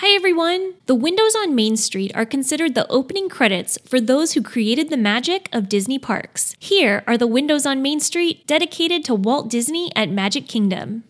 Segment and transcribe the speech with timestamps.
[0.00, 0.74] Hi everyone!
[0.86, 4.96] The windows on Main Street are considered the opening credits for those who created the
[4.96, 6.54] magic of Disney parks.
[6.60, 11.02] Here are the windows on Main Street dedicated to Walt Disney at Magic Kingdom.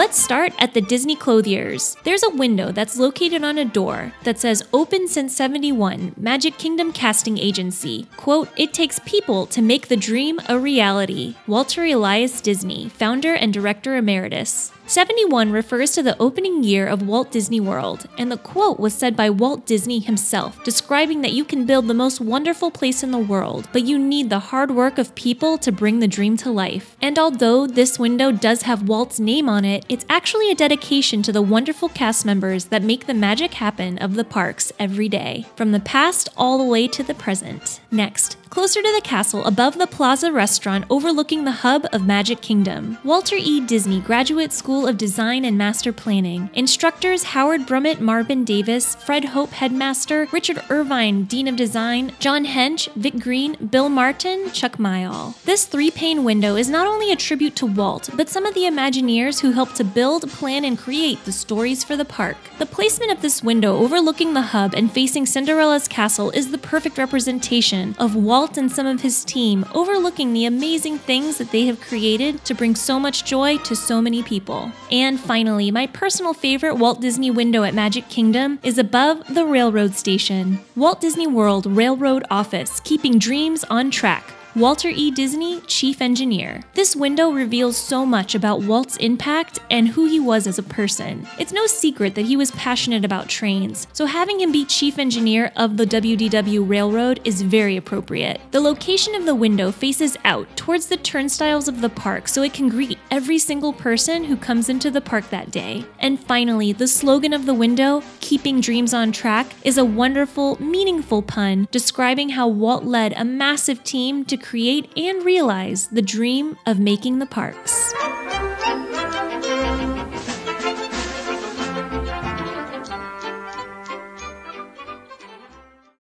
[0.00, 1.94] Let's start at the Disney Clothiers.
[2.04, 6.90] There's a window that's located on a door that says Open since 71, Magic Kingdom
[6.90, 8.06] Casting Agency.
[8.16, 11.34] Quote, It takes people to make the dream a reality.
[11.46, 14.72] Walter Elias Disney, founder and director emeritus.
[14.90, 19.14] 71 refers to the opening year of Walt Disney World, and the quote was said
[19.14, 23.18] by Walt Disney himself, describing that you can build the most wonderful place in the
[23.18, 26.96] world, but you need the hard work of people to bring the dream to life.
[27.00, 31.30] And although this window does have Walt's name on it, it's actually a dedication to
[31.30, 35.70] the wonderful cast members that make the magic happen of the parks every day, from
[35.70, 37.78] the past all the way to the present.
[37.92, 42.98] Next, closer to the castle above the Plaza restaurant overlooking the hub of Magic Kingdom.
[43.04, 43.60] Walter E.
[43.60, 46.50] Disney Graduate School of Design and Master Planning.
[46.54, 52.92] Instructors Howard Brummitt Marvin Davis, Fred Hope Headmaster, Richard Irvine Dean of Design, John Hench,
[52.94, 55.34] Vic Greene, Bill Martin, Chuck Myall.
[55.44, 58.62] This three pane window is not only a tribute to Walt, but some of the
[58.62, 62.36] Imagineers who helped to build, plan, and create the stories for the park.
[62.58, 66.98] The placement of this window overlooking the hub and facing Cinderella's castle is the perfect
[66.98, 71.80] representation of Walt and some of his team, overlooking the amazing things that they have
[71.80, 74.69] created to bring so much joy to so many people.
[74.90, 79.94] And finally, my personal favorite Walt Disney window at Magic Kingdom is above the railroad
[79.94, 80.60] station.
[80.76, 84.34] Walt Disney World Railroad Office, keeping dreams on track.
[84.56, 85.12] Walter E.
[85.12, 86.64] Disney, Chief Engineer.
[86.74, 91.24] This window reveals so much about Walt's impact and who he was as a person.
[91.38, 95.52] It's no secret that he was passionate about trains, so having him be Chief Engineer
[95.54, 98.40] of the WDW Railroad is very appropriate.
[98.50, 102.52] The location of the window faces out towards the turnstiles of the park so it
[102.52, 105.84] can greet every single person who comes into the park that day.
[106.00, 111.22] And finally, the slogan of the window, Keeping Dreams on Track, is a wonderful, meaningful
[111.22, 116.78] pun describing how Walt led a massive team to create and realize the dream of
[116.78, 117.79] making the parks.